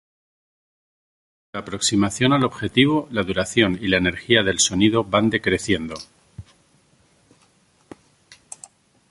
Durante 0.03 0.13
la 1.53 1.59
aproximación 1.59 2.33
al 2.33 2.43
objetivo, 2.43 3.07
la 3.11 3.21
duración 3.21 3.77
y 3.79 3.87
la 3.87 3.97
energía 3.97 4.41
del 4.41 4.57
sonido 4.57 5.03
van 5.03 5.29
decreciendo. 5.29 5.93